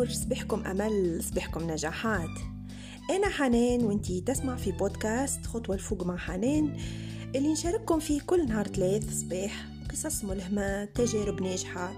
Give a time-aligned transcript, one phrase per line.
[0.00, 2.38] نور صبحكم أمل صبحكم نجاحات.
[3.10, 6.76] أنا حنان وإنتي تسمع في بودكاست خطوة الفوق مع حنان
[7.34, 11.92] اللي نشارككم فيه كل نهار ثلاث صباح قصص ملهمة تجارب ناجحة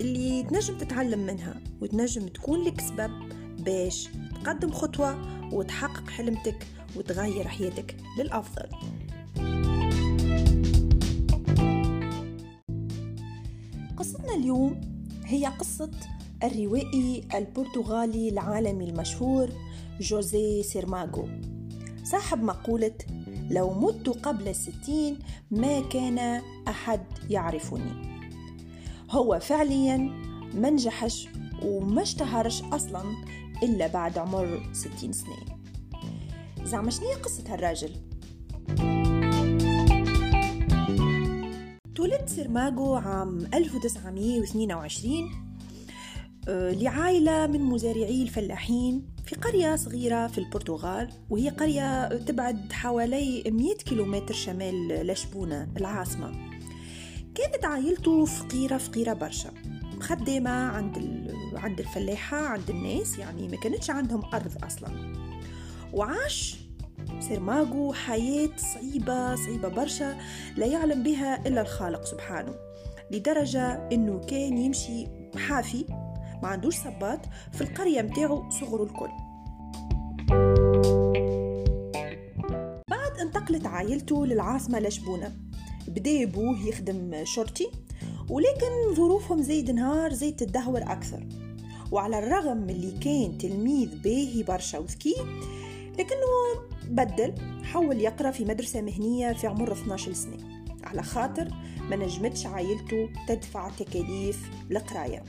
[0.00, 3.10] اللي تنجم تتعلم منها وتنجم تكون لك سبب
[3.58, 4.08] باش
[4.44, 5.18] تقدم خطوة
[5.54, 6.66] وتحقق حلمتك
[6.96, 8.68] وتغير حياتك للأفضل.
[13.96, 14.80] قصتنا اليوم
[15.24, 15.90] هي قصة
[16.42, 19.48] الروائي البرتغالي العالمي المشهور
[20.00, 21.28] جوزيه سيرماغو.
[22.04, 22.94] صاحب مقولة
[23.50, 25.18] لو مت قبل الستين
[25.50, 28.20] ما كان أحد يعرفني
[29.10, 29.96] هو فعليا
[30.54, 31.28] ما نجحش
[31.62, 33.02] وما اشتهرش أصلا
[33.62, 35.36] إلا بعد عمر ستين سنة.
[36.64, 37.90] زعما شنية قصة هالراجل؟
[41.94, 45.49] تولد سيرماغو عام 1922 آه،
[46.50, 54.34] لعائلة من مزارعي الفلاحين في قرية صغيرة في البرتغال وهي قرية تبعد حوالي 100 كيلومتر
[54.34, 56.32] شمال لشبونة العاصمة.
[57.34, 59.50] كانت عائلته فقيرة فقيرة برشا
[60.00, 60.98] خدامة عند
[61.54, 65.14] عند الفلاحة عند الناس يعني ما كانتش عندهم أرض أصلا.
[65.92, 66.56] وعاش
[67.20, 70.18] سيرماغو حياة صعيبة صعيبة برشا
[70.56, 72.54] لا يعلم بها إلا الخالق سبحانه
[73.10, 75.84] لدرجة أنه كان يمشي حافي
[76.42, 77.20] ما عندوش صباط
[77.52, 79.10] في القرية متاعو صغروا الكل.
[82.90, 85.32] بعد انتقلت عائلته للعاصمة لشبونة.
[85.88, 87.70] بدأ بوه يخدم شرطي
[88.28, 91.26] ولكن ظروفهم زيد نهار زيد تدهور أكثر.
[91.92, 95.14] وعلى الرغم من اللي كان تلميذ باهي برشا وذكي
[95.98, 96.30] لكنه
[96.88, 100.36] بدل حول يقرأ في مدرسة مهنية في عمر 12 سنة.
[100.84, 101.48] على خاطر
[101.90, 105.22] ما نجمتش عائلته تدفع تكاليف القراية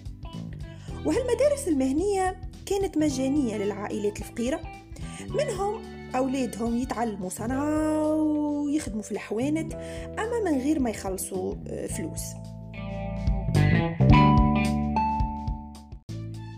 [1.05, 4.61] وهالمدارس المهنية كانت مجانية للعائلات الفقيرة.
[5.29, 5.81] منهم
[6.15, 9.73] أولادهم يتعلموا صنعة ويخدموا في الحوانت
[10.19, 12.21] أما من غير ما يخلصوا آه، فلوس.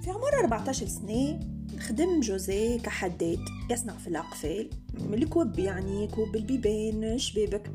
[0.04, 1.40] في عمر 14 سنة
[1.80, 3.40] خدم جوزيه كحداد
[3.72, 4.70] يصنع في الأقفال
[5.14, 7.72] الكوب يعني كوب البيبان شبابك.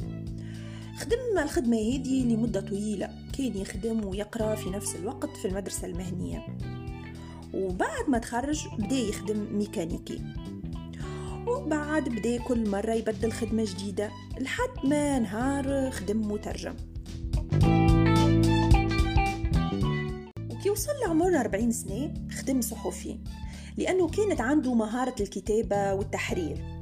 [0.98, 3.10] خدم الخدمة هذه لمدة طويلة.
[3.38, 6.47] كان يخدم ويقرأ في نفس الوقت في المدرسة المهنية.
[7.54, 10.21] وبعد ما تخرج بدأ يخدم ميكانيكي.
[11.47, 14.10] وبعد بدأ كل مرة يبدل خدمة جديدة
[14.41, 16.76] لحد ما نهار خدم مترجم.
[20.70, 23.19] وصل لعمر 40 سنة خدم صحفي
[23.76, 26.77] لأنه كانت عنده مهارة الكتابة والتحرير.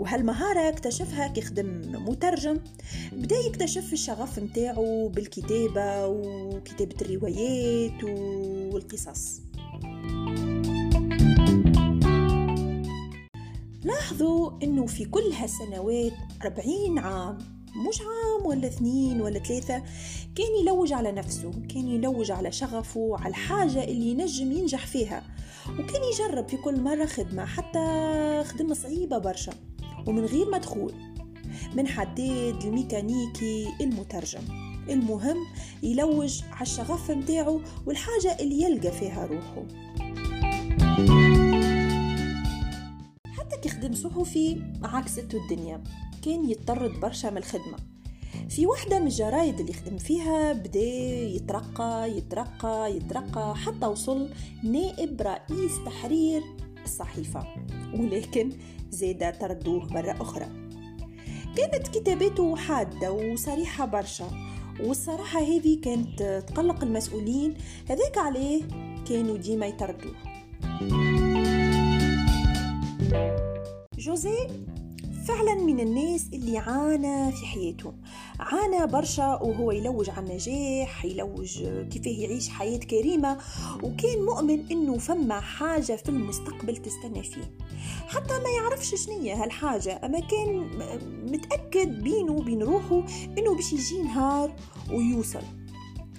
[0.00, 2.60] وهالمهارة اكتشفها كي خدم مترجم.
[3.12, 8.04] بدأ يكتشف الشغف متاعه بالكتابة وكتابة الروايات
[8.74, 9.40] والقصص.
[13.84, 16.12] لاحظوا إنه في كل هالسنوات
[16.44, 17.38] 40 عام
[17.88, 19.82] مش عام ولا اثنين ولا ثلاثة
[20.34, 25.22] كان يلوج على نفسه كان يلوج على شغفه على الحاجة اللي ينجم ينجح فيها
[25.68, 27.78] وكان يجرب في كل مرة خدمة حتى
[28.44, 29.52] خدمة صعيبة برشا.
[30.06, 30.92] ومن غير مدخول
[31.76, 34.42] من حداد الميكانيكي المترجم.
[34.88, 35.36] المهم
[35.82, 39.66] يلوج على الشغف متاعه والحاجة اللي يلقى فيها روحه.
[43.38, 45.84] حتى كي خدم صحفي عكسته الدنيا
[46.24, 47.76] كان يضطرد برشا من الخدمة.
[48.48, 50.80] في واحدة من الجرايد اللي خدم فيها بدا
[51.36, 54.28] يترقى يترقى يترقى حتى وصل
[54.62, 56.42] نائب رئيس تحرير
[56.84, 57.46] الصحيفة
[57.94, 58.52] ولكن
[58.90, 60.46] زاد تردوه مرة أخرى.
[61.56, 64.30] كانت كتاباته حادة وصريحة برشا
[64.80, 67.54] والصراحة هذه كانت تقلق المسؤولين
[67.88, 68.62] هذاك عليه
[69.08, 70.14] كانوا ديما يطردوه
[73.98, 74.46] جوزيه
[75.28, 77.92] فعلا من الناس اللي عانى في حياته
[78.40, 83.38] عانى برشا وهو يلوج على النجاح يلوج كيفاه يعيش حياة كريمة
[83.82, 87.54] وكان مؤمن إنه فما حاجة في المستقبل تستنى فيه.
[88.08, 90.70] حتى ما يعرفش شنية هالحاجة أما كان
[91.32, 93.02] متأكد بينه وبين روحه
[93.38, 94.52] إنه باش يجي نهار
[94.90, 95.42] ويوصل.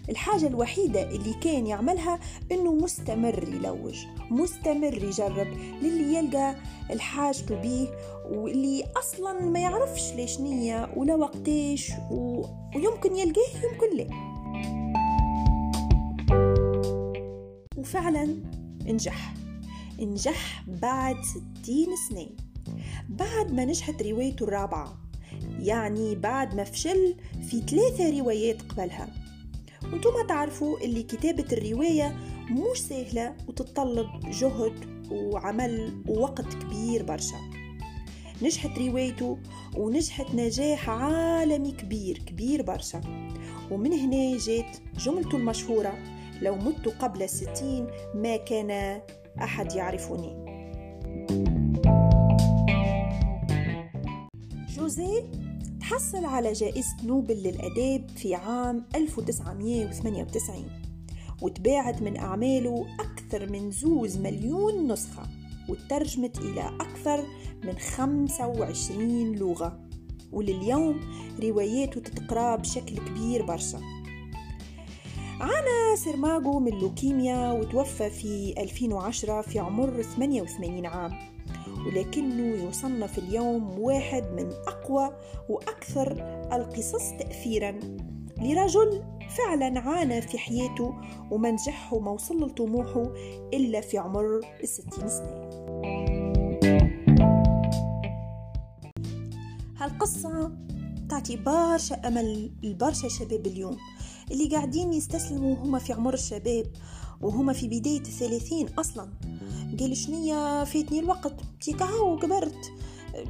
[0.09, 2.19] الحاجة الوحيدة اللي كان يعملها
[2.51, 4.05] إنه مستمر يلوج.
[4.31, 5.47] مستمر يجرب
[5.81, 6.55] للي يلقى
[6.91, 7.87] الحاجة بيه
[8.25, 12.45] واللي أصلا ما يعرفش ليش نية ولا وقتيش و...
[12.75, 14.07] ويمكن يلقاه يمكن لا.
[17.77, 18.35] وفعلا
[18.85, 19.33] نجح.
[19.99, 22.27] نجح بعد ستين سنة.
[23.09, 24.97] بعد ما نجحت روايته الرابعة.
[25.59, 27.15] يعني بعد ما فشل
[27.49, 29.07] في ثلاثة روايات قبلها.
[29.83, 32.15] وأنتم تعرفوا اللي كتابة الرواية
[32.51, 34.73] مش سهلة وتتطلب جهد
[35.11, 37.37] وعمل ووقت كبير برشا.
[38.41, 39.37] نجحت روايته
[39.77, 43.01] ونجحت نجاح عالمي كبير كبير برشا.
[43.71, 45.93] ومن هنا جات جملته المشهورة
[46.41, 49.01] لو مت قبل الستين ما كان
[49.43, 50.45] أحد يعرفني.
[54.77, 55.31] جوزيه
[55.79, 60.90] تحصل على جائزة نوبل للأداب في عام 1998
[61.41, 65.23] وتباعت من أعماله أكثر من زوز مليون نسخة
[65.69, 67.25] وترجمت إلى أكثر
[67.63, 69.79] من 25 لغة.
[70.31, 70.99] ولليوم
[71.43, 73.81] رواياته تتقرأ بشكل كبير برشا.
[75.39, 81.31] عانى سيرماغو من لوكيميا وتوفى في 2010 في عمر 88 عام.
[81.85, 85.09] ولكنه يصنف اليوم واحد من أقوى
[85.49, 86.11] وأكثر
[86.53, 87.79] القصص تأثيرا
[88.37, 89.03] لرجل
[89.37, 90.93] فعلا عانى في حياته
[91.31, 93.13] وما نجح وما وصل لطموحه
[93.53, 95.49] إلا في عمر الستين سنة.
[99.77, 100.51] هالقصة
[101.09, 103.77] تعطي برشا أمل لبرشا شباب اليوم
[104.31, 106.65] اللي قاعدين يستسلموا هما في عمر الشباب
[107.21, 109.09] وهما في بداية الثلاثين أصلا.
[109.79, 112.71] قال شنيا فاتني الوقت؟ تي كهو كبرت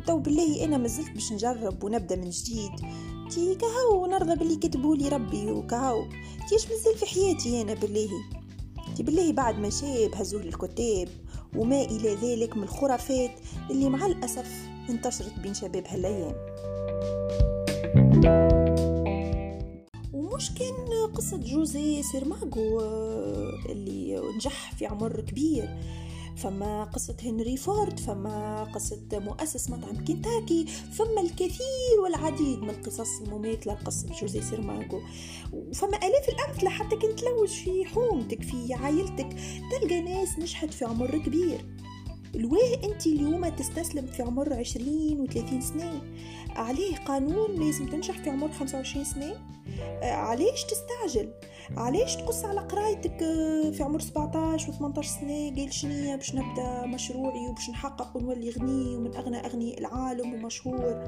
[0.08, 2.72] تو بالله أنا مازلت باش نجرب ونبدأ من جديد.
[3.32, 6.06] تي كهو نرضى باللي كتبوا لي ربي وكهو
[6.50, 8.10] إيش مازال في حياتي أنا بالله
[8.96, 11.08] تي بالله بعد ما شاب هزوه للكتاب.
[11.56, 13.32] وما إلى ذلك من الخرافات
[13.70, 16.36] اللي مع الأسف انتشرت بين شباب هالأيام.
[20.14, 25.78] ومش كان قصة جوزي سيرماغو آه، اللي نجح في عمر كبير.
[26.44, 33.74] فما قصة هنري فورد فما قصة مؤسس مطعم كنتاكي فما الكثير والعديد من القصص المماثلة
[33.74, 35.02] لقصة جوزي سيرماغو
[35.54, 39.28] وفما آلاف الأمثلة حتى كنت تلوج في حومتك في عائلتك
[39.72, 41.66] تلقى ناس نجحت في عمر كبير.
[42.36, 46.02] الواه أنت اليوم تستسلم في عمر عشرين وثلاثين سنة.
[46.50, 49.36] عليه قانون لازم تنجح في عمر خمسة وعشرين سنة.
[49.82, 51.34] آه، علاش تستعجل؟
[51.78, 56.86] علاش تقص على قرايتك آه، في عمر 17 و 18 سنة؟ قال شنية باش نبدأ
[56.86, 61.04] مشروعي وباش نحقق ونولي غني ومن أغنى أغني العالم ومشهور؟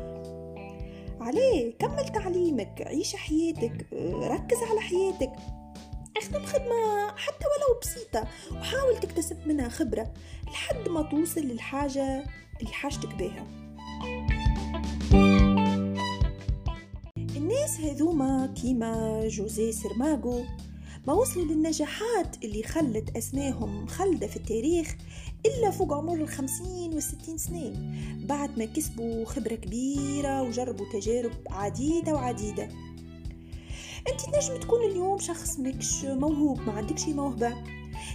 [1.21, 5.31] عليه كمل تعليمك عيش حياتك آه، ركز على حياتك.
[6.17, 10.13] اخدم خدمة حتى ولو بسيطة وحاول تكتسب منها خبرة
[10.51, 12.23] لحد ما توصل للحاجة
[12.61, 13.62] اللي حاجتك بيها.
[17.83, 20.45] هذوما كيما جوزي سيرماغو
[21.07, 24.95] ما وصلوا للنجاحات اللي خلت أسماهم خلدة في التاريخ
[25.45, 27.73] إلا فوق عمر الخمسين والستين سنة
[28.25, 32.63] بعد ما كسبوا خبرة كبيرة وجربوا تجارب عديدة وعديدة.
[34.09, 37.53] أنت نجم تكون اليوم شخص ماكش موهوب ما عندكش موهبة.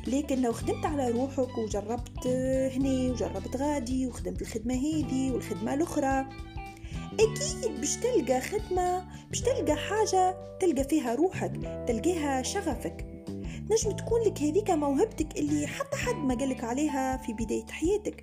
[0.06, 2.26] لكن لو خدمت على روحك وجربت
[2.72, 6.26] هنا وجربت غادي وخدمت الخدمة هذه والخدمة الأخرى
[7.20, 11.52] أكيد باش تلقى خدمة باش تلقى حاجة تلقى فيها روحك
[11.88, 13.06] تلقاها شغفك.
[13.70, 18.22] نجم تكون لك هذيك موهبتك اللي حتى حد ما قالك عليها في بداية حياتك.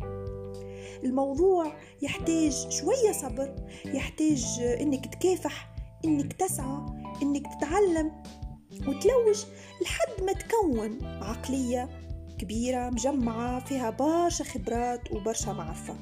[1.04, 3.56] الموضوع يحتاج شوية صبر
[3.86, 4.46] يحتاج
[4.82, 5.76] إنك تكافح
[6.06, 6.86] إنك تسعى
[7.24, 8.12] إنك تتعلم
[8.72, 9.46] وتلوج
[9.82, 11.90] لحد ما تكون عقلية
[12.40, 15.96] كبيرة مجمعة فيها برشا خبرات وبرشا معرفة.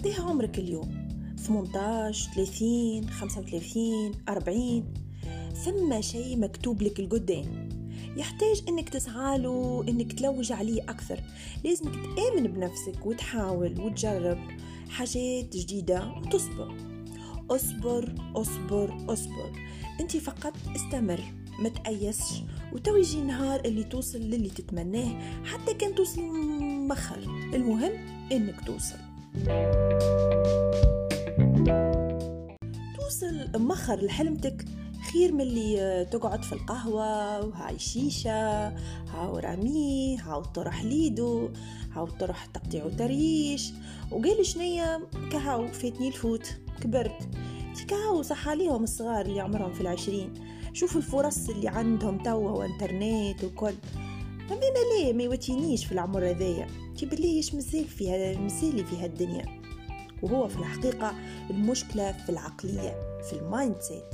[0.00, 1.08] قديه عمرك اليوم.
[1.36, 4.84] 18 30 35 40
[5.64, 7.68] ثم شيء مكتوب لك القدام
[8.16, 11.20] يحتاج إنك تسعى له إنك تلوج عليه أكثر.
[11.64, 14.38] لازمك تآمن بنفسك وتحاول وتجرب
[14.90, 16.76] حاجات جديدة وتصبر.
[17.50, 19.52] اصبر اصبر اصبر.
[20.00, 21.20] أنت فقط استمر
[21.58, 22.42] ما تأيسش.
[22.72, 26.22] وتو يجي نهار اللي توصل للي تتمناه حتى كان توصل
[26.88, 27.18] مخر.
[27.54, 27.92] المهم
[28.32, 29.09] إنك توصل.
[32.96, 34.64] توصل مخر لحلمتك
[35.12, 38.68] خير من اللي تقعد في القهوة وهاي شيشة
[39.08, 41.48] هاو رامي هاو طرح ليدو
[41.92, 43.72] هاو طرح تقطيع وتريش
[44.10, 45.00] وقال شنية؟
[45.32, 46.54] كهاو فاتني الوقت.
[46.80, 47.28] كبرت.
[47.88, 50.34] كهاو صح عليهم الصغار اللي عمرهم في العشرين.
[50.72, 53.74] شوفوا الفرص اللي عندهم توا وانترنت وكل.
[54.50, 56.66] اما أنا ليه ما يواتينيش في العمر هذايا؟
[56.96, 59.60] جيب لي إيش مازال فيها مازالي في هالدنيا.
[60.22, 61.14] وهو في الحقيقة
[61.50, 64.04] المشكلة في العقلية في ال mindset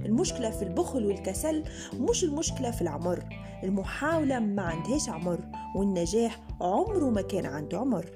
[0.00, 3.24] المشكلة في البخل والكسل مش المشكلة في العمر.
[3.64, 5.40] المحاولة ما عندهاش عمر
[5.76, 8.06] والنجاح عمره ما كان عنده عمر.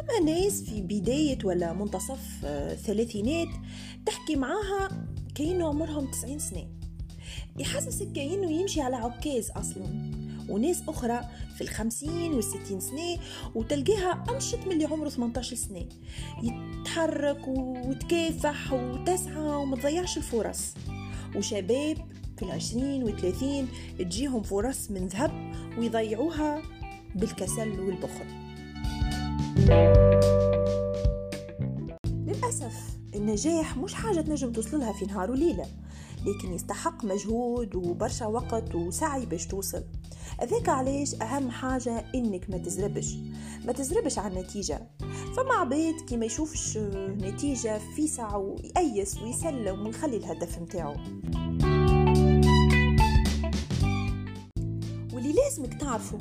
[0.00, 3.48] أما ناس في بداية ولا منتصف الثلاثينات
[4.06, 4.88] تحكي معاها
[5.34, 6.77] كأنه عمرهم 90 سنة.
[7.58, 9.86] يحسسك كأنه يمشي على عكاز أصلا.
[10.48, 11.20] وناس أخرى
[11.56, 13.18] في الخمسين والستين سنة
[13.54, 15.86] وتلقاها أنشط من اللي عمره 18 سنة.
[16.42, 20.74] يتحرك وتكافح وتسعى ومتضيعش الفرص.
[21.36, 21.96] وشباب
[22.36, 26.62] في العشرين والثلاثين تجيهم فرص من ذهب ويضيعوها
[27.14, 28.26] بالكسل والبخل.
[32.06, 35.66] للأسف النجاح مش حاجة تنجم توصلها في نهار وليلة.
[36.26, 39.84] لكن يستحق مجهود وبرشا وقت وسعي باش توصل.
[40.40, 43.16] هذاك علاش أهم حاجة إنك ما تزربش.
[43.64, 44.88] ما تزربش على النتيجة.
[45.36, 50.96] فما عباد كي ما يشوفش نتيجة في ساعة ويأيس ويسلم ويخلي الهدف متاعه
[55.14, 56.18] واللي لازمك تعرفوا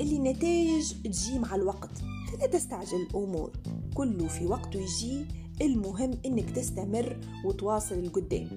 [0.00, 1.90] اللي النتائج تجي مع الوقت.
[2.32, 3.52] فلا تستعجل الأمور.
[3.94, 5.26] كله في وقته يجي.
[5.62, 8.48] المهم إنك تستمر وتواصل لقدام.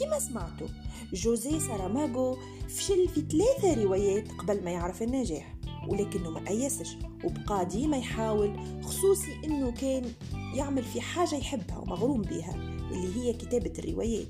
[0.00, 0.68] كما سمعتوا
[1.12, 2.36] جوزي ساراماغو
[2.68, 5.56] فشل في ثلاثة روايات قبل ما يعرف النجاح
[5.88, 10.12] ولكنه ما أيسش وبقى ديما يحاول خصوصي إنه كان
[10.54, 12.54] يعمل في حاجة يحبها ومغروم بها
[12.90, 14.28] اللي هي كتابة الروايات.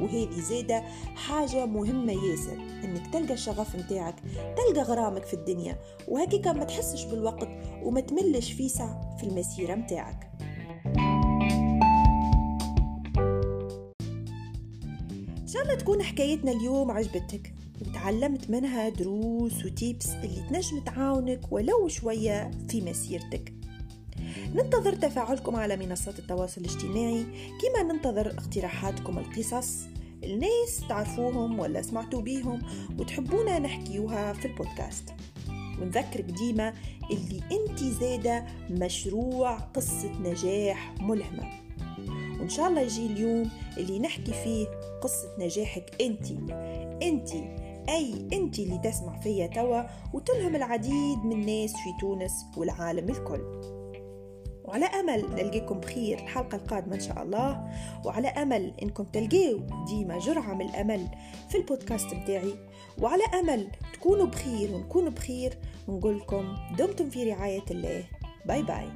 [0.00, 0.80] وهذه زادة
[1.14, 2.52] حاجة مهمة ياسر
[2.84, 4.16] إنك تلقى الشغف متاعك
[4.56, 5.78] تلقى غرامك في الدنيا
[6.08, 7.48] وهكيكا ما تحسش بالوقت
[7.82, 10.30] وما تملش فيسع في المسيرة متاعك
[15.52, 17.54] شاء الله تكون حكايتنا اليوم عجبتك.
[17.80, 23.52] وتعلمت منها دروس وتيبس اللي تنجم تعاونك ولو شوية في مسيرتك.
[24.54, 27.24] ننتظر تفاعلكم على منصات التواصل الاجتماعي
[27.62, 29.78] كما ننتظر اقتراحاتكم القصص.
[30.24, 32.62] الناس تعرفوهم ولا سمعتوا بيهم
[32.98, 35.04] وتحبونا نحكيوها في البودكاست.
[35.80, 36.74] ونذكرك ديما
[37.10, 41.62] اللي انت زادة مشروع قصة نجاح ملهمة.
[42.42, 44.66] وإن شاء الله يجي اليوم اللي نحكي فيه
[45.02, 46.30] قصة نجاحك أنت.
[47.02, 47.30] أنت
[47.88, 49.82] أي أنت اللي تسمع فيا توا
[50.12, 53.62] وتلهم العديد من الناس في تونس والعالم الكل.
[54.64, 57.70] وعلى أمل نلقيكم بخير الحلقة القادمة إن شاء الله.
[58.04, 61.08] وعلى أمل إنكم تلقيوا ديما جرعة من الأمل
[61.48, 62.54] في البودكاست متاعي
[63.02, 65.58] وعلى أمل تكونوا بخير ونكونوا بخير.
[65.88, 68.04] ونقول لكم دمتم في رعاية الله.
[68.46, 68.88] باي باي.